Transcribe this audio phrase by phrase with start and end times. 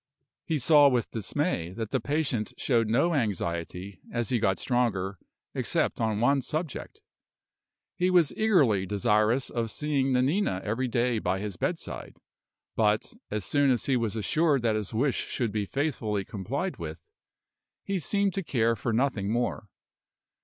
[0.45, 5.19] He saw with dismay that the patient showed no anxiety, as he got stronger,
[5.53, 7.01] except on one subject.
[7.95, 12.17] He was eagerly desirous of seeing Nanina every day by his bedside;
[12.75, 16.99] but, as soon as he was assured that his wish should be faithfully complied with,
[17.83, 19.67] he seemed to care for nothing more.